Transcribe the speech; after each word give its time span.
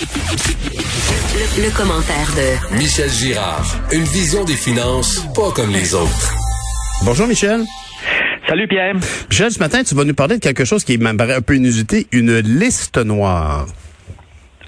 Le, 0.00 1.76
commentaire 1.76 2.32
de 2.34 2.74
Michel 2.74 3.10
Girard. 3.10 3.66
Une 3.92 4.04
vision 4.04 4.44
des 4.44 4.54
finances 4.54 5.26
pas 5.34 5.50
comme 5.54 5.70
les 5.70 5.94
autres. 5.94 6.32
Bonjour 7.04 7.26
Michel. 7.26 7.60
Salut 8.48 8.66
Pierre. 8.66 8.94
Michel, 9.28 9.50
ce 9.50 9.58
matin, 9.58 9.82
tu 9.82 9.94
vas 9.94 10.04
nous 10.04 10.14
parler 10.14 10.36
de 10.36 10.40
quelque 10.40 10.64
chose 10.64 10.84
qui 10.84 10.96
m'apparaît 10.96 11.34
un 11.34 11.42
peu 11.42 11.54
inusité, 11.54 12.06
une 12.12 12.38
liste 12.38 12.96
noire. 12.96 13.66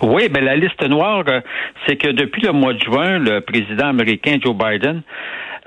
Oui, 0.03 0.29
ben 0.29 0.45
la 0.45 0.55
liste 0.55 0.87
noire, 0.87 1.25
euh, 1.27 1.41
c'est 1.87 1.97
que 1.97 2.09
depuis 2.09 2.43
le 2.43 2.53
mois 2.53 2.75
de 2.75 2.81
juin, 2.81 3.19
le 3.19 3.41
président 3.41 3.87
américain 3.87 4.37
Joe 4.43 4.55
Biden 4.55 5.03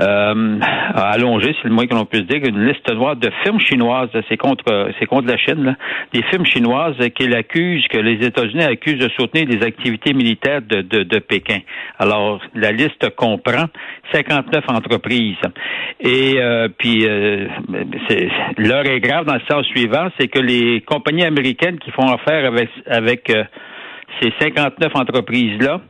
euh, 0.02 0.60
a 0.62 1.12
allongé, 1.12 1.56
c'est 1.62 1.68
le 1.68 1.74
moins 1.74 1.88
que 1.88 1.96
l'on 1.96 2.06
puisse 2.06 2.26
dire, 2.26 2.42
une 2.44 2.68
liste 2.68 2.92
noire 2.94 3.16
de 3.16 3.30
firmes 3.44 3.60
chinoises. 3.60 4.10
C'est 4.30 4.38
contre, 4.38 4.92
c'est 5.00 5.06
contre 5.06 5.28
la 5.28 5.38
Chine, 5.38 5.64
là, 5.64 5.76
des 6.14 6.24
firmes 6.24 6.46
chinoises 6.46 6.96
qu'il 7.16 7.34
accuse, 7.36 7.86
que 7.88 7.98
les 7.98 8.26
États-Unis 8.26 8.64
accusent 8.64 9.00
de 9.00 9.10
soutenir 9.10 9.48
les 9.48 9.64
activités 9.66 10.14
militaires 10.14 10.62
de, 10.62 10.82
de, 10.82 11.04
de 11.04 11.20
Pékin. 11.20 11.60
Alors, 12.00 12.42
la 12.54 12.72
liste 12.72 13.10
comprend 13.16 13.66
59 14.14 14.64
entreprises. 14.70 15.38
Et 16.00 16.36
euh, 16.38 16.68
puis, 16.78 17.06
euh, 17.08 17.48
l'heure 18.58 18.86
est 18.86 19.00
grave 19.00 19.26
dans 19.26 19.36
le 19.36 19.42
sens 19.50 19.66
suivant, 19.68 20.10
c'est 20.20 20.28
que 20.28 20.40
les 20.40 20.82
compagnies 20.82 21.26
américaines 21.26 21.80
qui 21.80 21.92
font 21.92 22.08
affaire 22.08 22.46
avec, 22.46 22.70
avec 22.88 23.30
euh, 23.30 23.44
ces 24.22 24.34
59 24.40 24.92
entreprises-là 24.94 25.82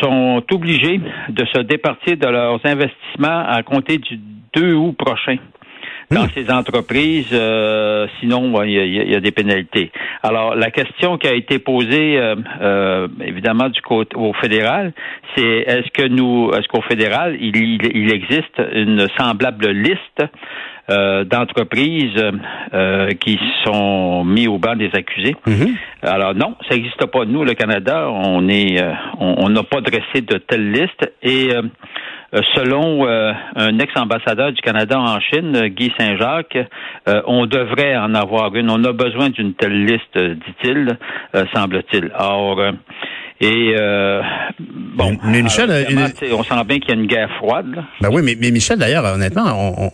sont 0.00 0.42
obligées 0.52 1.00
de 1.28 1.44
se 1.46 1.60
départir 1.62 2.16
de 2.16 2.28
leurs 2.28 2.64
investissements 2.64 3.44
à 3.46 3.62
compter 3.62 3.98
du 3.98 4.20
2 4.54 4.74
août 4.74 4.96
prochain 4.96 5.36
dans 6.10 6.24
hmm. 6.24 6.30
ces 6.34 6.50
entreprises, 6.50 7.28
euh, 7.32 8.06
sinon 8.20 8.62
il 8.62 8.72
y, 8.72 9.14
a 9.14 9.20
des 9.20 9.32
pénalités. 9.32 9.90
Alors 10.22 10.54
la 10.54 10.70
question 10.70 11.18
qui 11.18 11.28
a 11.28 11.34
été 11.34 11.58
posée 11.58 12.18
euh, 12.18 13.08
évidemment 13.20 13.68
du 13.68 13.80
côté 13.80 14.16
au 14.16 14.32
fédéral, 14.34 14.92
c'est 15.36 15.42
est-ce 15.42 15.90
que 15.90 16.06
nous, 16.06 16.50
est-ce 16.52 16.68
qu'au 16.68 16.82
fédéral 16.82 17.36
il, 17.40 17.56
il, 17.56 18.12
existe 18.12 18.60
une 18.72 19.08
semblable 19.16 19.68
liste 19.70 20.22
euh, 20.90 21.24
d'entreprises 21.24 22.22
euh, 22.74 23.10
qui 23.12 23.38
sont 23.64 24.24
mis 24.24 24.46
au 24.46 24.58
banc 24.58 24.76
des 24.76 24.90
accusés? 24.94 25.34
Mhm. 25.46 25.76
Alors 26.02 26.34
non, 26.34 26.56
ça 26.68 26.74
n'existe 26.74 27.06
pas. 27.06 27.24
Nous, 27.24 27.42
le 27.44 27.54
Canada, 27.54 28.10
on 28.10 28.48
est, 28.48 28.82
euh, 28.82 28.92
on 29.18 29.48
n'a 29.48 29.62
pas 29.62 29.80
dressé 29.80 30.20
de 30.20 30.36
telle 30.38 30.72
liste 30.72 31.12
et 31.22 31.50
selon 32.54 33.06
un 33.06 33.78
ex-ambassadeur 33.78 34.52
du 34.52 34.60
Canada 34.60 34.98
en 34.98 35.20
Chine, 35.20 35.68
Guy 35.68 35.92
Saint-Jacques, 35.98 36.58
on 37.26 37.46
devrait 37.46 37.96
en 37.96 38.14
avoir 38.14 38.54
une. 38.54 38.70
On 38.70 38.82
a 38.84 38.92
besoin 38.92 39.30
d'une 39.30 39.54
telle 39.54 39.84
liste, 39.84 40.18
dit-il, 40.18 40.98
semble-t-il. 41.54 42.10
Or, 42.18 42.60
et 43.40 43.74
euh, 43.78 44.22
bon, 44.58 45.18
mais 45.24 45.42
Michel, 45.42 45.68
on 46.32 46.42
sent 46.44 46.54
bien 46.66 46.78
qu'il 46.78 46.88
y 46.88 46.92
a 46.92 47.00
une 47.00 47.06
guerre 47.06 47.30
froide. 47.38 47.66
Ben 48.00 48.08
oui, 48.12 48.22
mais, 48.24 48.36
mais 48.40 48.50
Michel, 48.52 48.78
d'ailleurs, 48.78 49.04
honnêtement, 49.04 49.90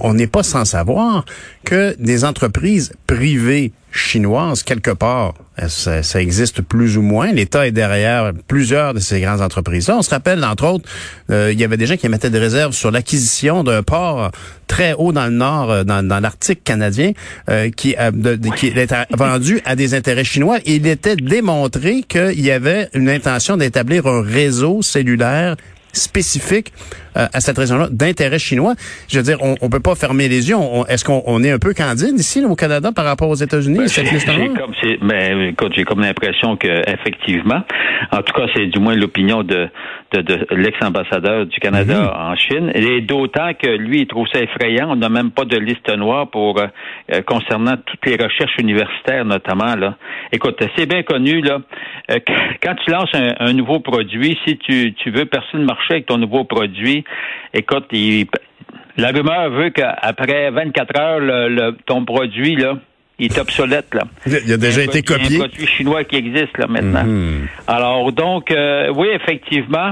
on 0.00 0.14
n'est 0.14 0.26
pas 0.26 0.42
sans 0.42 0.64
savoir 0.64 1.24
que 1.64 1.94
des 2.02 2.24
entreprises 2.24 2.92
privées 3.06 3.72
chinoises, 3.96 4.62
quelque 4.62 4.90
part, 4.90 5.34
ça, 5.68 6.20
existe 6.20 6.60
plus 6.60 6.96
ou 6.96 7.02
moins. 7.02 7.32
L'État 7.32 7.66
est 7.66 7.72
derrière 7.72 8.32
plusieurs 8.46 8.94
de 8.94 9.00
ces 9.00 9.20
grandes 9.20 9.40
entreprises-là. 9.40 9.96
On 9.98 10.02
se 10.02 10.10
rappelle, 10.10 10.44
entre 10.44 10.66
autres, 10.66 10.88
euh, 11.30 11.50
il 11.52 11.58
y 11.58 11.64
avait 11.64 11.76
des 11.76 11.86
gens 11.86 11.96
qui 11.96 12.08
mettaient 12.08 12.30
des 12.30 12.38
réserves 12.38 12.72
sur 12.72 12.90
l'acquisition 12.90 13.64
d'un 13.64 13.82
port 13.82 14.30
très 14.66 14.92
haut 14.94 15.12
dans 15.12 15.26
le 15.26 15.32
nord, 15.32 15.70
euh, 15.70 15.84
dans, 15.84 16.20
l'Arctique 16.20 16.62
canadien, 16.62 17.12
euh, 17.48 17.70
qui, 17.70 17.96
a, 17.96 18.12
qui 18.56 18.66
était 18.66 18.86
vendu 19.10 19.60
à 19.64 19.76
des 19.76 19.94
intérêts 19.94 20.24
chinois. 20.24 20.58
Il 20.66 20.86
était 20.86 21.16
démontré 21.16 22.02
qu'il 22.02 22.40
y 22.40 22.50
avait 22.50 22.88
une 22.94 23.08
intention 23.08 23.56
d'établir 23.56 24.06
un 24.06 24.22
réseau 24.22 24.82
cellulaire 24.82 25.56
spécifique 25.92 26.72
euh, 27.16 27.26
à 27.32 27.40
cette 27.40 27.58
région-là 27.58 27.88
d'intérêt 27.90 28.38
chinois. 28.38 28.74
Je 29.08 29.18
veux 29.18 29.24
dire, 29.24 29.38
on, 29.42 29.54
on 29.60 29.68
peut 29.70 29.80
pas 29.80 29.94
fermer 29.94 30.28
les 30.28 30.48
yeux. 30.48 30.56
Est-ce 30.88 31.04
qu'on 31.04 31.42
est 31.42 31.50
un 31.50 31.58
peu 31.58 31.74
candide 31.74 32.18
ici 32.18 32.44
au 32.44 32.54
Canada 32.54 32.90
par 32.94 33.04
rapport 33.04 33.28
aux 33.28 33.34
États-Unis 33.34 33.78
ben, 33.78 33.88
J'ai 33.88 34.04
comme, 34.04 35.08
ben, 35.08 35.40
écoute, 35.48 35.72
j'ai 35.74 35.84
comme 35.84 36.00
l'impression 36.00 36.56
que 36.56 36.68
effectivement, 36.90 37.62
en 38.12 38.22
tout 38.22 38.32
cas, 38.32 38.46
c'est 38.54 38.66
du 38.66 38.78
moins 38.78 38.94
l'opinion 38.94 39.42
de, 39.42 39.68
de, 40.12 40.20
de 40.22 40.46
l'ex-ambassadeur 40.50 41.46
du 41.46 41.58
Canada 41.60 41.94
mm-hmm. 41.94 42.32
en 42.32 42.36
Chine. 42.36 42.72
Et 42.74 43.00
d'autant 43.00 43.52
que 43.54 43.68
lui, 43.68 44.02
il 44.02 44.06
trouve 44.06 44.26
ça 44.32 44.40
effrayant. 44.40 44.90
On 44.90 44.96
n'a 44.96 45.08
même 45.08 45.30
pas 45.30 45.44
de 45.44 45.56
liste 45.56 45.88
noire 45.96 46.28
pour 46.30 46.60
euh, 46.60 46.66
euh, 47.12 47.22
concernant 47.22 47.76
toutes 47.84 48.04
les 48.06 48.16
recherches 48.16 48.56
universitaires, 48.58 49.24
notamment 49.24 49.74
là. 49.76 49.96
Écoute, 50.32 50.62
c'est 50.76 50.86
bien 50.86 51.02
connu 51.02 51.40
là. 51.40 51.58
quand 52.62 52.74
tu 52.84 52.90
lances 52.90 53.14
un, 53.14 53.34
un 53.38 53.52
nouveau 53.52 53.80
produit, 53.80 54.38
si 54.46 54.58
tu, 54.58 54.94
tu 54.94 55.10
veux 55.10 55.24
personne 55.24 55.64
marcher 55.64 55.94
avec 55.94 56.06
ton 56.06 56.18
nouveau 56.18 56.44
produit, 56.44 57.04
écoute, 57.54 57.92
la 58.96 59.08
rumeur 59.08 59.50
veut 59.50 59.70
qu'après 59.70 60.50
24 60.50 61.00
heures, 61.00 61.20
le, 61.20 61.76
ton 61.86 62.04
produit, 62.04 62.56
là, 62.56 62.78
il 63.18 63.32
est 63.32 63.38
obsolète 63.38 63.94
là. 63.94 64.02
Il 64.26 64.52
a 64.52 64.56
déjà 64.56 64.82
été 64.82 65.02
copié. 65.02 65.26
Il 65.26 65.32
y 65.32 65.40
a 65.40 65.44
un 65.44 65.48
produit 65.48 65.66
chinois 65.66 66.04
qui 66.04 66.16
existe 66.16 66.58
là 66.58 66.66
maintenant. 66.66 67.04
Mhm. 67.04 67.48
Alors 67.66 68.12
donc 68.12 68.50
euh, 68.50 68.92
oui 68.94 69.08
effectivement, 69.14 69.90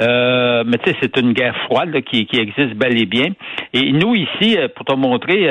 euh, 0.00 0.64
mais 0.66 0.78
tu 0.78 0.90
sais 0.90 0.96
c'est 1.02 1.16
une 1.18 1.32
guerre 1.32 1.56
froide 1.64 1.92
qui, 2.02 2.26
qui 2.26 2.38
existe 2.38 2.74
bel 2.74 3.00
et 3.00 3.06
bien. 3.06 3.30
Et 3.72 3.92
nous 3.92 4.14
ici 4.14 4.56
euh, 4.58 4.68
pour 4.74 4.84
te 4.84 4.94
montrer 4.94 5.50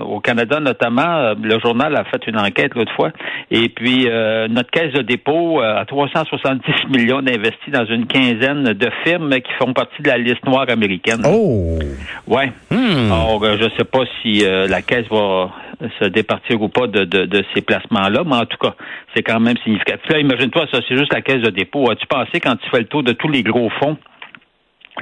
au 0.00 0.20
Canada 0.20 0.60
notamment, 0.60 1.34
le 1.40 1.58
journal 1.60 1.96
a 1.96 2.04
fait 2.04 2.26
une 2.26 2.38
enquête 2.38 2.74
l'autre 2.74 2.92
fois 2.94 3.10
et 3.50 3.68
puis 3.68 4.08
notre 4.50 4.70
caisse 4.70 4.92
de 4.92 5.02
dépôt 5.02 5.60
a 5.60 5.84
370 5.84 6.62
millions 6.90 7.22
d'investis 7.22 7.72
dans 7.72 7.86
une 7.86 8.06
quinzaine 8.06 8.72
de 8.72 8.90
firmes 9.04 9.34
qui 9.40 9.52
font 9.58 9.72
partie 9.72 10.02
de 10.02 10.08
la 10.08 10.18
liste 10.18 10.44
noire 10.46 10.66
américaine. 10.68 11.22
Oh. 11.26 11.78
Ouais. 12.26 12.52
Hmm. 12.70 13.12
Alors 13.12 13.42
je 13.42 13.68
sais 13.76 13.84
pas 13.84 14.04
si 14.22 14.44
la 14.44 14.82
caisse 14.82 15.06
va 15.10 15.50
se 15.98 16.04
départir 16.06 16.60
ou 16.60 16.68
pas 16.68 16.86
de, 16.86 17.04
de, 17.04 17.44
ces 17.54 17.62
placements-là, 17.62 18.22
mais 18.24 18.36
en 18.36 18.46
tout 18.46 18.58
cas, 18.58 18.74
c'est 19.14 19.22
quand 19.22 19.40
même 19.40 19.56
significatif. 19.58 20.08
Là, 20.10 20.18
imagine-toi, 20.18 20.66
ça, 20.72 20.80
c'est 20.88 20.96
juste 20.96 21.12
la 21.12 21.22
caisse 21.22 21.42
de 21.42 21.50
dépôt. 21.50 21.90
As-tu 21.90 22.06
pensé 22.06 22.40
quand 22.40 22.56
tu 22.56 22.68
fais 22.70 22.80
le 22.80 22.86
tour 22.86 23.02
de 23.02 23.12
tous 23.12 23.28
les 23.28 23.42
gros 23.42 23.70
fonds, 23.80 23.96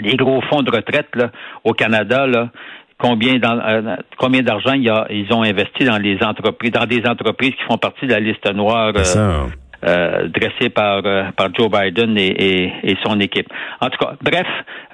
les 0.01 0.17
gros 0.17 0.41
fonds 0.43 0.63
de 0.63 0.71
retraite 0.71 1.09
là, 1.15 1.31
au 1.65 1.73
Canada, 1.73 2.27
là, 2.27 2.51
combien 2.99 3.41
euh, 3.43 3.97
combien 4.17 4.43
d'argent 4.43 4.75
ils 4.75 5.27
ont 5.33 5.43
investi 5.43 5.85
dans 5.85 5.99
les 5.99 6.23
entreprises, 6.23 6.73
dans 6.73 6.87
des 6.87 7.07
entreprises 7.07 7.53
qui 7.53 7.65
font 7.65 7.79
partie 7.79 8.07
de 8.07 8.13
la 8.13 8.21
liste 8.21 8.53
noire. 8.53 8.93
Euh, 8.97 9.47
euh, 9.85 10.27
dressé 10.27 10.71
par 10.71 11.03
euh, 11.05 11.27
par 11.37 11.55
Joe 11.55 11.71
Biden 11.71 12.19
et, 12.19 12.73
et, 12.83 12.97
son 13.05 13.21
équipe. 13.21 13.47
En 13.81 13.89
tout 13.91 13.99
cas, 13.99 14.15
bref. 14.21 14.47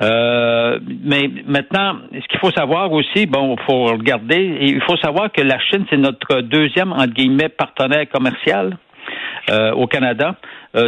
Euh, 0.02 0.78
mais 1.02 1.30
maintenant, 1.46 1.96
ce 2.12 2.26
qu'il 2.28 2.38
faut 2.38 2.50
savoir 2.50 2.92
aussi, 2.92 3.24
bon, 3.24 3.56
il 3.58 3.64
faut 3.64 3.84
regarder. 3.84 4.58
Il 4.60 4.82
faut 4.82 4.98
savoir 4.98 5.32
que 5.32 5.40
la 5.40 5.58
Chine, 5.58 5.86
c'est 5.88 5.96
notre 5.96 6.42
deuxième 6.42 6.92
entre 6.92 7.14
guillemets 7.14 7.48
partenaire 7.48 8.06
commercial. 8.10 8.76
au 9.76 9.86
Canada. 9.86 10.36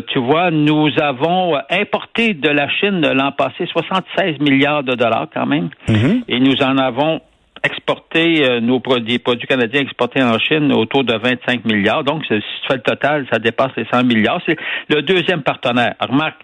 tu 0.09 0.19
vois, 0.19 0.51
nous 0.51 0.89
avons 0.99 1.57
importé 1.71 2.35
de 2.35 2.49
la 2.49 2.69
Chine 2.69 3.01
l'an 3.13 3.33
passé 3.33 3.67
76 3.67 4.41
milliards 4.41 4.83
de 4.83 4.95
dollars 4.95 5.29
quand 5.33 5.47
même, 5.47 5.69
mm-hmm. 5.89 6.23
et 6.27 6.41
nous 6.41 6.63
en 6.63 6.79
avons 6.79 7.21
exporter 7.67 8.45
euh, 8.45 8.61
nos 8.61 8.81
produits, 8.81 9.19
produits 9.19 9.47
canadiens 9.47 9.83
exportés 9.83 10.23
en 10.23 10.39
Chine 10.39 10.73
autour 10.73 11.05
de 11.05 11.15
25 11.15 11.65
milliards. 11.65 12.05
Donc, 12.05 12.25
si 12.27 12.35
tu 12.35 12.67
fais 12.69 12.77
le 12.77 12.83
total, 12.83 13.27
ça 13.31 13.39
dépasse 13.39 13.73
les 13.77 13.87
100 13.93 14.05
milliards. 14.05 14.41
C'est 14.47 14.57
le 14.89 15.03
deuxième 15.03 15.43
partenaire. 15.43 15.95
Remarque, 16.01 16.41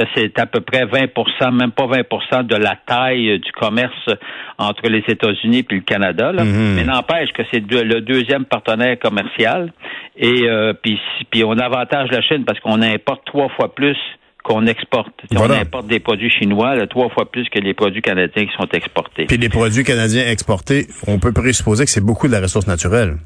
euh, 0.00 0.04
c'est 0.14 0.38
à 0.38 0.46
peu 0.46 0.60
près 0.60 0.84
20% 0.84 1.52
même 1.52 1.70
pas 1.70 1.86
20% 1.86 2.46
de 2.46 2.56
la 2.56 2.76
taille 2.86 3.38
du 3.38 3.52
commerce 3.52 4.08
entre 4.58 4.88
les 4.88 5.04
États-Unis 5.06 5.64
et 5.70 5.74
le 5.74 5.80
Canada. 5.82 6.32
Mm-hmm. 6.32 6.74
Mais 6.74 6.84
n'empêche 6.84 7.32
que 7.32 7.42
c'est 7.52 7.60
le 7.70 8.00
deuxième 8.00 8.44
partenaire 8.44 8.98
commercial. 8.98 9.72
Et 10.16 10.48
euh, 10.48 10.72
puis, 10.72 11.00
puis 11.30 11.44
on 11.44 11.58
avantage 11.58 12.10
la 12.10 12.22
Chine 12.22 12.44
parce 12.44 12.58
qu'on 12.60 12.82
importe 12.82 13.24
trois 13.26 13.48
fois 13.50 13.74
plus 13.74 13.96
qu'on 14.44 14.66
exporte. 14.66 15.14
On 15.34 15.50
importe 15.50 15.86
des 15.86 16.00
produits 16.00 16.30
chinois 16.30 16.86
trois 16.86 17.08
fois 17.08 17.30
plus 17.30 17.48
que 17.48 17.58
les 17.58 17.74
produits 17.74 18.02
canadiens 18.02 18.44
qui 18.44 18.52
sont 18.56 18.68
exportés. 18.72 19.24
Puis 19.24 19.38
les 19.38 19.48
produits 19.48 19.82
canadiens 19.82 20.30
exportés, 20.30 20.86
on 21.08 21.18
peut 21.18 21.32
présupposer 21.32 21.84
que 21.84 21.90
c'est 21.90 22.04
beaucoup 22.04 22.28
de 22.28 22.32
la 22.32 22.40
ressource 22.40 22.66
naturelle. 22.66 23.16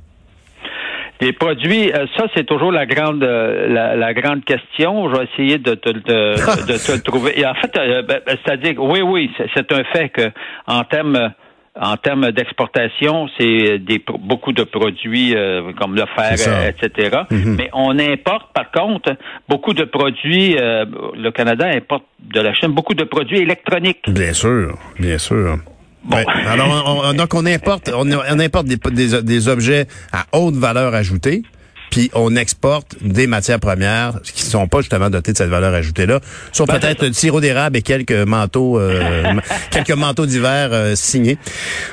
Les 1.20 1.32
produits, 1.32 1.92
euh, 1.92 2.06
ça 2.16 2.26
c'est 2.36 2.46
toujours 2.46 2.70
la 2.70 2.86
grande 2.86 3.24
euh, 3.24 3.96
la, 3.96 4.14
grande 4.14 4.44
question. 4.44 5.12
Je 5.12 5.18
vais 5.18 5.24
essayer 5.32 5.58
de 5.58 5.74
te, 5.74 5.88
de, 5.92 6.86
te 6.86 6.92
le 6.92 7.02
trouver. 7.02 7.38
Et 7.38 7.44
en 7.44 7.54
fait, 7.54 7.76
euh, 7.76 8.02
ben, 8.02 8.20
ben, 8.24 8.36
c'est-à-dire, 8.44 8.74
oui, 8.78 9.02
oui, 9.02 9.30
c'est 9.54 9.72
un 9.72 9.82
fait 9.92 10.10
que 10.10 10.30
en 10.68 10.84
termes 10.84 11.32
en 11.80 11.96
termes 11.96 12.32
d'exportation, 12.32 13.28
c'est 13.38 13.78
des 13.78 14.02
beaucoup 14.20 14.52
de 14.52 14.64
produits 14.64 15.34
euh, 15.34 15.72
comme 15.78 15.94
le 15.94 16.04
fer, 16.16 16.34
etc. 16.68 17.18
Mhm. 17.30 17.56
Mais 17.56 17.70
on 17.72 17.98
importe, 17.98 18.52
par 18.52 18.70
contre, 18.70 19.16
beaucoup 19.48 19.74
de 19.74 19.84
produits. 19.84 20.56
Euh, 20.58 20.84
le 21.16 21.30
Canada 21.30 21.66
importe 21.68 22.04
de 22.20 22.40
la 22.40 22.52
Chine 22.54 22.72
beaucoup 22.72 22.94
de 22.94 23.04
produits 23.04 23.38
électroniques. 23.38 24.08
Bien 24.08 24.32
sûr, 24.32 24.76
bien 24.98 25.18
sûr. 25.18 25.58
Bon. 26.04 26.24
alors, 26.46 27.12
donc 27.14 27.34
on 27.34 27.44
importe, 27.44 27.90
on, 27.94 28.40
importe 28.40 28.66
des, 28.66 28.76
des, 28.76 29.22
des, 29.22 29.48
objets 29.48 29.86
à 30.12 30.24
haute 30.32 30.54
valeur 30.54 30.94
ajoutée. 30.94 31.42
Puis 31.90 32.10
on 32.14 32.34
exporte 32.36 32.96
des 33.00 33.26
matières 33.26 33.60
premières 33.60 34.20
qui 34.22 34.44
ne 34.44 34.50
sont 34.50 34.68
pas 34.68 34.78
justement 34.80 35.10
dotées 35.10 35.32
de 35.32 35.36
cette 35.38 35.48
valeur 35.50 35.72
ajoutée-là, 35.74 36.20
sauf 36.52 36.66
Ben, 36.68 36.78
peut-être 36.78 37.06
le 37.06 37.12
sirop 37.12 37.40
d'érable 37.40 37.76
et 37.76 37.82
quelques 37.82 38.12
manteaux, 38.12 38.78
euh, 38.78 39.24
quelques 39.70 39.90
manteaux 39.92 40.26
d'hiver 40.26 40.70
euh, 40.72 40.94
signés. 40.96 41.38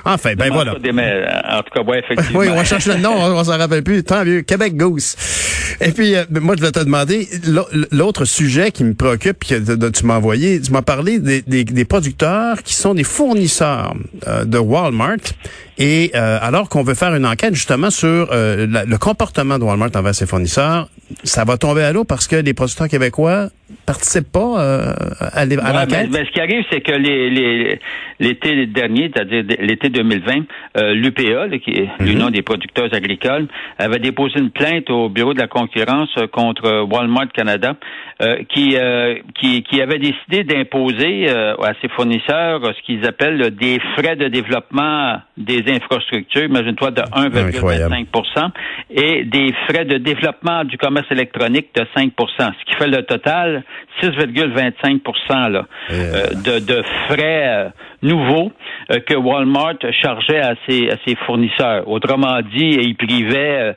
Enfin, 0.05 0.33
ben 0.35 0.51
voilà. 0.51 0.73
Mais, 0.93 1.23
En 1.49 1.61
tout 1.63 1.71
cas, 1.73 1.81
ouais, 1.81 1.99
effectivement. 1.99 2.39
Oui, 2.39 2.47
on 2.49 2.63
cherche 2.63 2.85
le 2.87 2.95
nom, 2.97 3.13
on, 3.15 3.37
on 3.39 3.43
s'en 3.43 3.57
rappelle 3.57 3.83
plus. 3.83 4.03
Tant 4.03 4.23
mieux. 4.25 4.41
Québec 4.41 4.75
Goose. 4.77 5.15
Et 5.81 5.91
puis, 5.91 6.15
euh, 6.15 6.23
moi, 6.29 6.55
je 6.57 6.61
vais 6.61 6.71
te 6.71 6.79
demander, 6.79 7.27
l'au- 7.47 7.67
l'autre 7.91 8.25
sujet 8.25 8.71
qui 8.71 8.83
me 8.83 8.93
préoccupe, 8.93 9.43
que 9.45 9.89
tu 9.89 10.05
m'as 10.05 10.15
envoyé, 10.17 10.61
tu 10.61 10.71
m'as 10.71 10.81
parlé 10.81 11.19
des, 11.19 11.41
des- 11.41 11.63
des 11.65 11.85
producteurs 11.85 12.61
qui 12.63 12.73
sont 12.75 12.93
des 12.93 13.03
fournisseurs 13.03 13.93
euh, 14.27 14.45
de 14.45 14.57
Walmart. 14.57 15.17
Et 15.77 16.11
euh, 16.15 16.39
alors 16.41 16.69
qu'on 16.69 16.83
veut 16.83 16.93
faire 16.93 17.13
une 17.15 17.25
enquête 17.25 17.53
justement 17.53 17.89
sur 17.89 18.29
euh, 18.31 18.65
le 18.65 18.97
comportement 18.97 19.59
de 19.59 19.63
Walmart 19.63 19.89
envers 19.95 20.15
ses 20.15 20.25
fournisseurs, 20.25 20.89
ça 21.23 21.43
va 21.43 21.57
tomber 21.57 21.83
à 21.83 21.91
l'eau 21.91 22.05
parce 22.05 22.27
que 22.27 22.37
les 22.37 22.53
producteurs 22.53 22.87
québécois 22.87 23.49
participent 23.85 24.31
pas 24.31 24.59
euh, 24.61 24.93
à 25.33 25.45
l'é- 25.45 25.57
à 25.57 25.63
Ouais, 25.65 25.73
l'enquête? 25.73 26.09
mais, 26.11 26.19
mais 26.19 26.25
ce 26.25 26.31
qui 26.31 26.39
arrive, 26.39 26.63
c'est 26.71 26.81
que 26.81 26.91
les- 26.91 27.29
les- 27.29 27.79
l'été 28.19 28.65
dernier, 28.67 29.11
c'est-à-dire 29.13 29.43
l'été 29.59 29.89
2020, 29.89 30.43
euh, 30.77 30.93
l'UPA, 30.93 31.47
là, 31.47 31.57
qui 31.57 31.71
est 31.71 31.89
Mhm. 31.99 32.05
l'Union 32.07 32.29
des 32.29 32.41
producteurs 32.41 32.93
agricoles, 32.93 33.47
avait 33.79 33.99
déposé 33.99 34.39
une 34.39 34.51
plainte 34.51 34.89
au 34.89 35.09
bureau 35.09 35.33
de 35.33 35.39
la 35.39 35.47
concurrence 35.47 36.09
euh, 36.17 36.27
contre 36.27 36.83
Walmart 36.91 37.31
Canada, 37.33 37.75
euh, 38.21 38.37
qui, 38.49 38.77
qui 39.39 39.63
qui 39.63 39.81
avait 39.81 39.99
décidé 39.99 40.43
d'imposer 40.43 41.27
à 41.29 41.73
ses 41.81 41.89
fournisseurs 41.89 42.61
ce 42.75 42.81
qu'ils 42.85 43.05
appellent 43.05 43.49
des 43.55 43.79
frais 43.97 44.15
de 44.15 44.27
développement 44.29 45.19
des 45.37 45.63
infrastructures, 45.67 46.43
imagine-toi 46.45 46.91
de 46.91 47.01
1,25% 47.01 48.51
et 48.89 49.23
des 49.25 49.53
frais 49.67 49.85
de 49.85 49.97
développement 49.97 50.63
du 50.63 50.77
commerce 50.77 51.07
électronique 51.11 51.67
de 51.75 51.85
5% 51.95 52.11
ce 52.59 52.65
qui 52.71 52.75
fait 52.77 52.87
le 52.87 53.03
total 53.03 53.54
6,25 54.01 55.51
là, 55.51 55.65
euh, 55.91 56.27
de, 56.33 56.59
de 56.59 56.83
frais 57.07 57.47
euh, 57.47 57.69
nouveaux 58.01 58.51
euh, 58.91 58.99
que 58.99 59.13
Walmart 59.13 59.75
chargeait 60.01 60.41
à 60.41 60.55
ses, 60.67 60.89
à 60.89 60.95
ses 61.05 61.15
fournisseurs. 61.25 61.87
Autrement 61.87 62.39
dit, 62.41 62.77
il 62.81 62.95
privait 62.95 63.59
euh, 63.61 63.73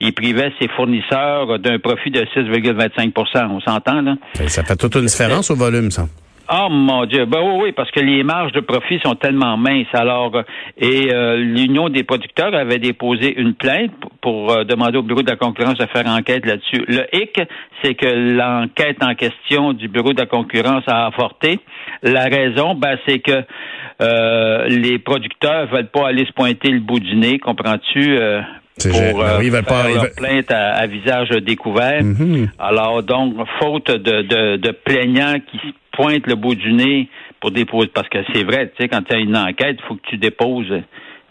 il 0.00 0.12
privait 0.12 0.52
ses 0.60 0.66
fournisseurs 0.68 1.60
d'un 1.60 1.78
profit 1.78 2.10
de 2.10 2.22
6,25% 2.22 3.46
On 3.50 3.60
s'entend, 3.60 4.02
là? 4.02 4.16
Ça 4.48 4.64
fait 4.64 4.76
toute 4.76 4.96
une 4.96 5.06
différence 5.06 5.50
au 5.50 5.54
volume, 5.54 5.92
ça. 5.92 6.06
Oh 6.50 6.68
mon 6.70 7.06
Dieu, 7.06 7.24
ben 7.24 7.40
oui, 7.40 7.62
oui, 7.62 7.72
parce 7.72 7.90
que 7.92 8.00
les 8.00 8.24
marges 8.24 8.52
de 8.52 8.60
profit 8.60 8.98
sont 9.04 9.14
tellement 9.14 9.56
minces. 9.56 9.86
Alors, 9.92 10.34
euh, 10.34 10.42
et 10.76 11.12
euh, 11.12 11.36
l'Union 11.36 11.88
des 11.88 12.02
producteurs 12.02 12.52
avait 12.54 12.78
déposé 12.78 13.38
une 13.38 13.54
plainte 13.54 13.92
pour, 14.20 14.50
euh, 14.50 14.64
demander 14.64 14.98
au 14.98 15.02
Bureau 15.02 15.22
de 15.22 15.30
la 15.30 15.36
concurrence 15.36 15.78
de 15.78 15.86
faire 15.86 16.06
enquête 16.06 16.44
là-dessus. 16.44 16.84
Le 16.88 17.06
hic, 17.12 17.40
c'est 17.82 17.94
que 17.94 18.06
l'enquête 18.06 19.02
en 19.02 19.14
question 19.14 19.72
du 19.72 19.88
Bureau 19.88 20.12
de 20.12 20.20
la 20.20 20.26
concurrence 20.26 20.82
a 20.88 21.06
avorté. 21.06 21.60
La 22.02 22.24
raison, 22.24 22.74
ben, 22.74 22.98
c'est 23.06 23.20
que 23.20 23.44
euh, 24.00 24.66
les 24.66 24.98
producteurs 24.98 25.68
veulent 25.68 25.90
pas 25.90 26.08
aller 26.08 26.26
se 26.26 26.32
pointer 26.32 26.70
le 26.70 26.80
bout 26.80 26.98
du 26.98 27.14
nez, 27.14 27.38
comprends-tu? 27.38 28.18
Euh, 28.86 28.90
pour 28.90 29.00
gé- 29.00 29.12
ben 29.12 29.20
euh, 29.20 29.38
oui, 29.38 29.50
pas- 29.50 29.62
faire 29.62 29.90
ils 29.90 29.94
leur 29.94 30.12
plainte 30.16 30.50
à, 30.50 30.72
à 30.74 30.86
visage 30.86 31.28
découvert. 31.30 32.02
Mhm. 32.02 32.48
Alors 32.58 33.02
donc, 33.02 33.34
faute 33.60 33.90
de, 33.90 34.22
de, 34.22 34.56
de 34.56 34.70
plaignants 34.70 35.36
qui 35.50 35.58
se 35.58 35.72
pointent 35.92 36.26
le 36.26 36.34
bout 36.36 36.54
du 36.54 36.72
nez 36.72 37.08
pour 37.40 37.50
déposer, 37.50 37.90
parce 37.92 38.08
que 38.08 38.18
c'est 38.32 38.44
vrai, 38.44 38.68
tu 38.76 38.82
sais, 38.82 38.88
quand 38.88 39.02
tu 39.02 39.14
as 39.14 39.18
une 39.18 39.36
enquête, 39.36 39.76
il 39.78 39.86
faut 39.86 39.94
que 39.96 40.08
tu 40.08 40.16
déposes. 40.16 40.72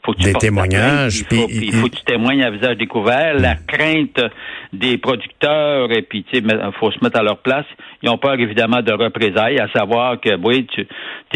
Faut 0.03 0.13
que 0.13 0.17
tu 0.17 0.23
Des 0.25 0.33
témoignages, 0.33 1.25
plainte, 1.27 1.31
Il 1.31 1.41
faut, 1.41 1.47
puis- 1.47 1.67
il 1.67 1.73
faut 1.73 1.87
que 1.87 1.95
tu 1.95 2.03
témoignes 2.03 2.41
à 2.43 2.49
visage 2.49 2.75
découvert. 2.77 3.35
La 3.35 3.53
crainte 3.55 4.19
des 4.73 4.97
producteurs, 4.97 5.91
et 5.91 6.01
puis 6.01 6.23
tu 6.23 6.37
sais, 6.39 6.43
il 6.43 6.71
faut 6.79 6.91
se 6.91 6.97
mettre 7.03 7.19
à 7.19 7.23
leur 7.23 7.37
place. 7.37 7.65
Ils 8.01 8.09
ont 8.09 8.17
peur 8.17 8.33
évidemment 8.39 8.81
de 8.81 8.91
représailles, 8.91 9.59
à 9.59 9.67
savoir 9.71 10.19
que 10.19 10.35
oui, 10.43 10.65
tu 10.73 10.87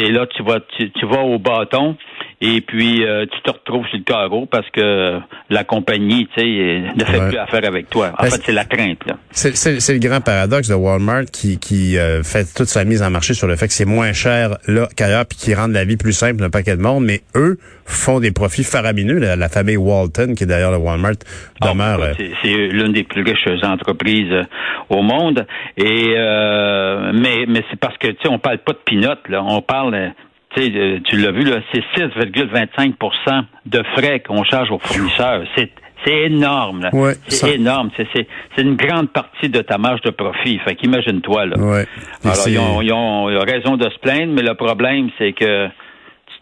es 0.04 0.10
là, 0.10 0.26
tu 0.36 0.42
vas, 0.44 0.60
tu, 0.78 0.90
tu 0.92 1.06
vas 1.06 1.22
au 1.22 1.38
bâton, 1.38 1.96
et 2.42 2.62
puis 2.62 3.06
euh, 3.06 3.26
tu 3.32 3.42
te 3.42 3.52
retrouves 3.52 3.86
sur 3.88 3.98
le 3.98 4.04
carreau 4.04 4.46
parce 4.46 4.70
que 4.72 5.20
la 5.50 5.64
compagnie, 5.64 6.28
tu 6.36 6.42
sais, 6.42 6.82
ne 6.96 7.04
fait 7.04 7.20
Ouais. 7.20 7.30
plus 7.30 7.38
affaire 7.38 7.66
avec 7.66 7.90
toi. 7.90 8.12
En 8.18 8.24
Ben, 8.24 8.30
fait, 8.30 8.42
c'est 8.46 8.52
la 8.52 8.66
crainte. 8.66 9.00
Là. 9.06 9.16
C'est 9.32 9.94
le 9.94 10.00
grand 10.00 10.22
paradoxe 10.22 10.68
de 10.70 10.74
Walmart 10.76 11.26
qui, 11.32 11.60
qui 11.60 11.98
euh, 11.98 12.24
fait 12.24 12.46
toute 12.56 12.68
sa 12.68 12.84
mise 12.84 13.02
en 13.04 13.10
marché 13.10 13.34
sur 13.34 13.48
le 13.48 13.56
fait 13.56 13.68
que 13.68 13.74
c'est 13.74 13.86
moins 13.86 14.12
cher 14.14 14.58
là 14.68 14.88
qu'ailleurs 14.96 15.26
puis 15.26 15.38
qui 15.38 15.54
rendent 15.56 15.72
la 15.74 15.86
vie 15.86 15.98
plus 15.98 16.14
simple 16.14 16.42
d'un 16.42 16.50
paquet 16.50 16.76
de 16.76 16.82
monde, 16.82 17.06
mais 17.06 17.22
eux 17.36 17.58
font 17.86 18.20
des 18.20 18.32
profits 18.32 18.64
faramineux. 18.64 19.20
La, 19.20 19.36
la 19.36 19.50
famille 19.50 19.78
Walton, 19.78 20.34
qui 20.36 20.44
est 20.44 20.48
d'ailleurs 20.48 20.72
le 20.72 20.78
Walmart, 20.78 21.14
Ah, 21.62 21.70
demeure... 21.72 22.02
euh, 22.02 22.14
c'est- 22.42 22.68
l'une 22.68 22.94
des 22.94 23.04
plus 23.04 23.22
riches 23.24 23.48
entreprises 23.64 24.32
euh, 24.32 24.44
au 24.90 25.02
monde. 25.02 25.46
Et 25.78 26.14
euh, 26.18 27.12
mais 27.14 27.46
mais 27.48 27.64
c'est 27.70 27.80
parce 27.80 27.98
que 27.98 28.08
tu 28.08 28.18
sais, 28.24 28.30
on 28.30 28.40
parle 28.40 28.58
pas 28.60 28.74
de 28.74 28.80
peanuts, 28.86 29.30
là. 29.30 29.44
On 29.44 29.62
parle 29.62 30.12
euh, 30.58 30.62
tu 30.62 30.72
sais, 30.74 30.78
euh, 30.78 31.00
tu 31.06 31.18
l'as 31.18 31.32
vu, 31.32 31.44
là, 31.44 31.60
c'est 31.74 31.84
6,25% 31.98 33.44
de 33.66 33.84
frais 33.96 34.20
qu'on 34.22 34.44
charge 34.44 34.72
aux 34.72 34.80
fournisseurs. 34.80 35.44
C'est 35.56 35.72
c'est 36.06 36.24
énorme. 36.26 36.82
là. 36.84 36.90
Ouais, 36.94 37.14
c'est 37.28 37.36
ça- 37.48 37.50
énorme. 37.50 37.90
C'est 37.98 38.08
c'est 38.16 38.28
c'est 38.56 38.62
une 38.62 38.76
grande 38.76 39.10
partie 39.10 39.50
de 39.50 39.62
ta 39.62 39.78
marge 39.78 40.02
de 40.02 40.12
profit. 40.12 40.60
Fait 40.60 40.76
qu'imagine-toi 40.76 41.46
là. 41.48 41.58
ouais. 41.58 41.86
Alors 42.24 42.48
ils 42.48 42.60
ont, 42.60 42.82
ils 42.82 42.92
ont 42.94 43.26
raison 43.40 43.76
de 43.78 43.90
se 43.90 43.98
plaindre, 44.00 44.34
mais 44.34 44.44
le 44.44 44.54
problème 44.54 45.10
c'est 45.18 45.34
que 45.34 45.68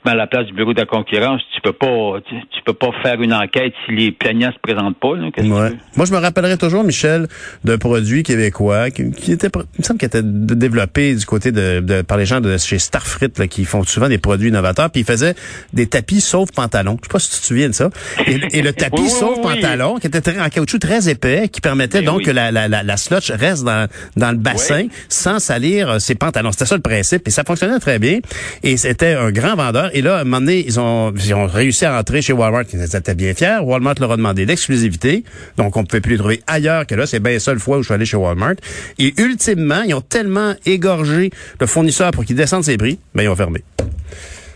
mets 0.05 0.11
à 0.11 0.15
la 0.15 0.27
place 0.27 0.45
du 0.45 0.53
bureau 0.53 0.73
de 0.73 0.79
la 0.79 0.85
concurrence, 0.85 1.41
tu 1.53 1.61
peux 1.61 1.73
pas 1.73 2.19
tu, 2.27 2.35
tu 2.51 2.61
peux 2.65 2.73
pas 2.73 2.89
faire 3.01 3.21
une 3.21 3.33
enquête 3.33 3.73
si 3.85 3.95
les 3.95 4.11
plaignants 4.11 4.51
se 4.51 4.59
présentent 4.59 4.97
pas. 4.99 5.15
Là, 5.15 5.29
Ouais. 5.37 5.71
Moi, 5.95 6.05
je 6.05 6.11
me 6.11 6.17
rappellerai 6.17 6.57
toujours, 6.57 6.83
Michel, 6.83 7.27
d'un 7.63 7.77
produit 7.77 8.23
québécois 8.23 8.89
qui, 8.91 9.11
qui 9.11 9.31
était, 9.31 9.47
il 9.53 9.79
me 9.79 9.83
semble 9.83 9.99
qu'il 9.99 10.07
était 10.07 10.21
développé 10.23 11.15
du 11.15 11.25
côté 11.25 11.51
de, 11.51 11.79
de- 11.79 12.01
par 12.01 12.17
les 12.17 12.25
gens 12.25 12.41
de 12.41 12.57
chez 12.57 12.79
Starfrit, 12.79 13.27
là, 13.37 13.47
qui 13.47 13.65
font 13.65 13.83
souvent 13.83 14.09
des 14.09 14.17
produits 14.17 14.49
innovateurs, 14.49 14.89
puis 14.89 15.01
ils 15.01 15.05
faisaient 15.05 15.35
des 15.73 15.87
tapis 15.87 16.21
sauf 16.21 16.51
pantalon. 16.51 16.97
Je 17.01 17.07
sais 17.07 17.11
pas 17.13 17.19
si 17.19 17.31
tu 17.31 17.39
te 17.41 17.45
souviens 17.45 17.67
de 17.69 17.73
ça. 17.73 17.89
Et, 18.27 18.39
et 18.57 18.61
le 18.61 18.73
tapis 18.73 19.01
Oui, 19.01 19.09
sauf 19.09 19.37
oui, 19.37 19.43
oui. 19.45 19.61
pantalon, 19.61 19.97
qui 19.97 20.07
était 20.07 20.21
très, 20.21 20.39
en 20.39 20.49
caoutchouc 20.49 20.79
très 20.79 21.09
épais, 21.09 21.49
qui 21.49 21.61
permettait 21.61 21.99
Ben 21.99 22.05
donc 22.13 22.23
que 22.23 22.31
la, 22.31 22.51
la, 22.51 22.67
la, 22.67 22.83
la 22.83 22.97
slotch 22.97 23.31
reste 23.31 23.63
dans, 23.63 23.87
dans 24.15 24.31
le 24.31 24.37
bassin 24.37 24.87
sans 25.09 25.39
salir 25.39 25.89
euh, 25.89 25.99
ses 25.99 26.15
pantalons. 26.15 26.51
C'était 26.51 26.65
ça 26.65 26.75
le 26.75 26.81
principe, 26.81 27.27
et 27.27 27.31
ça 27.31 27.43
fonctionnait 27.43 27.79
très 27.79 27.99
bien. 27.99 28.19
Et 28.63 28.77
c'était 28.77 29.13
un 29.13 29.31
grand 29.31 29.55
vendeur. 29.55 29.92
Et 29.93 30.01
là, 30.01 30.17
à 30.17 30.21
un 30.21 30.23
moment 30.23 30.39
donné, 30.39 30.63
ils 30.65 30.79
ont, 30.79 31.13
ils 31.15 31.33
ont 31.33 31.45
réussi 31.47 31.85
à 31.85 31.97
entrer 31.97 32.21
chez 32.21 32.33
Walmart. 32.33 32.63
Ils 32.73 32.83
étaient 32.95 33.15
bien 33.15 33.33
fiers. 33.33 33.59
Walmart 33.61 33.95
leur 33.99 34.11
a 34.11 34.17
demandé 34.17 34.45
l'exclusivité. 34.45 35.23
Donc, 35.57 35.77
on 35.77 35.81
ne 35.81 35.85
pouvait 35.85 36.01
plus 36.01 36.13
les 36.13 36.17
trouver 36.17 36.41
ailleurs 36.47 36.85
que 36.87 36.95
là. 36.95 37.05
C'est 37.05 37.19
bien 37.19 37.33
la 37.33 37.39
seule 37.39 37.59
fois 37.59 37.77
où 37.77 37.81
je 37.81 37.85
suis 37.85 37.93
allé 37.93 38.05
chez 38.05 38.17
Walmart. 38.17 38.55
Et 38.99 39.13
ultimement, 39.21 39.83
ils 39.83 39.93
ont 39.93 40.01
tellement 40.01 40.53
égorgé 40.65 41.31
le 41.59 41.67
fournisseur 41.67 42.11
pour 42.11 42.25
qu'il 42.25 42.35
descende 42.35 42.63
ses 42.63 42.77
prix, 42.77 42.99
ben, 43.15 43.23
ils 43.23 43.29
ont 43.29 43.35
fermé. 43.35 43.61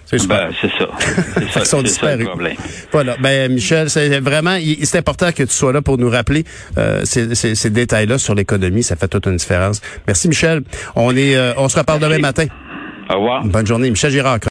C'est 0.10 0.20
super. 0.20 0.50
Ben, 0.50 0.70
ça. 0.70 0.86
C'est 1.36 1.42
ça, 1.42 1.42
Ils 1.42 1.50
sont 1.52 1.60
c'est 1.60 1.66
ça 1.66 1.78
le 1.78 1.84
disparus. 1.84 2.28
Voilà. 2.94 3.18
Ben, 3.20 3.52
Michel, 3.52 3.90
c'est 3.90 4.20
vraiment, 4.22 4.58
c'est 4.84 4.98
important 4.98 5.32
que 5.34 5.44
tu 5.44 5.54
sois 5.54 5.74
là 5.74 5.82
pour 5.82 5.98
nous 5.98 6.10
rappeler 6.10 6.46
euh, 6.78 7.02
ces, 7.04 7.36
ces- 7.36 7.56
ces 7.56 7.70
détails-là 7.70 8.18
sur 8.18 8.34
l'économie. 8.34 8.84
Ça 8.84 8.96
fait 8.96 9.10
toute 9.10 9.26
une 9.26 9.36
différence. 9.36 9.82
Merci, 10.08 10.30
Michel. 10.30 10.62
On 10.96 11.14
est, 11.16 11.36
euh, 11.36 11.52
on 11.58 11.68
se 11.68 11.78
reparle 11.78 12.00
demain 12.00 12.20
matin. 12.20 12.46
Au 13.10 13.16
revoir. 13.16 13.44
Bonne 13.46 13.66
journée. 13.68 13.90
Michel 13.90 14.12
Girard. 14.12 14.40